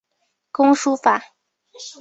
[0.51, 1.21] 工书法。